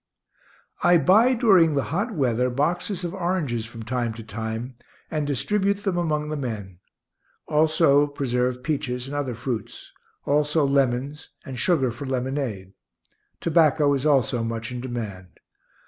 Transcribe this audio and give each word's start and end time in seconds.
I 0.81 0.97
buy, 0.97 1.35
during 1.35 1.75
the 1.75 1.83
hot 1.93 2.11
weather, 2.11 2.49
boxes 2.49 3.03
of 3.03 3.13
oranges 3.13 3.67
from 3.67 3.83
time 3.83 4.13
to 4.13 4.23
time, 4.23 4.73
and 5.11 5.27
distribute 5.27 5.83
them 5.83 5.95
among 5.95 6.29
the 6.29 6.35
men; 6.35 6.79
also 7.45 8.07
preserved 8.07 8.63
peaches 8.63 9.05
and 9.05 9.15
other 9.15 9.35
fruits; 9.35 9.91
also 10.25 10.65
lemons 10.65 11.29
and 11.45 11.59
sugar 11.59 11.91
for 11.91 12.07
lemonade. 12.07 12.73
Tobacco 13.39 13.93
is 13.93 14.03
also 14.03 14.43
much 14.43 14.71
in 14.71 14.81
demand. 14.81 15.39